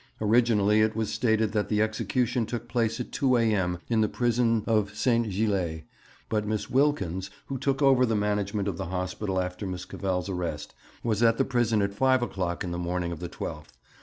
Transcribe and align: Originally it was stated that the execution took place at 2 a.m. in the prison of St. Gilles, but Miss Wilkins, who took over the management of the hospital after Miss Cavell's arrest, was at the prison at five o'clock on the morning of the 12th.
Originally 0.19 0.81
it 0.81 0.95
was 0.95 1.13
stated 1.13 1.51
that 1.51 1.69
the 1.69 1.79
execution 1.79 2.47
took 2.47 2.67
place 2.67 2.99
at 2.99 3.11
2 3.11 3.37
a.m. 3.37 3.77
in 3.87 4.01
the 4.01 4.09
prison 4.09 4.63
of 4.65 4.95
St. 4.95 5.31
Gilles, 5.31 5.83
but 6.27 6.47
Miss 6.47 6.71
Wilkins, 6.71 7.29
who 7.49 7.59
took 7.59 7.83
over 7.83 8.03
the 8.03 8.15
management 8.15 8.67
of 8.67 8.77
the 8.79 8.85
hospital 8.87 9.39
after 9.39 9.67
Miss 9.67 9.85
Cavell's 9.85 10.27
arrest, 10.27 10.73
was 11.03 11.21
at 11.21 11.37
the 11.37 11.45
prison 11.45 11.83
at 11.83 11.93
five 11.93 12.23
o'clock 12.23 12.63
on 12.63 12.71
the 12.71 12.79
morning 12.79 13.11
of 13.11 13.19
the 13.19 13.29
12th. 13.29 13.73